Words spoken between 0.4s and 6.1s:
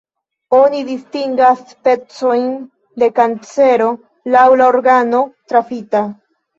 Oni distingas specojn de kancero laŭ la organo trafita.